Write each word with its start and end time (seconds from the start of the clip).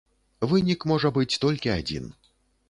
Вынік 0.53 0.85
можа 0.93 1.11
быць 1.19 1.39
толькі 1.45 1.73
адзін. 1.77 2.11